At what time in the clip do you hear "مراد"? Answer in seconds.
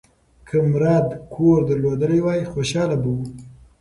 0.71-1.09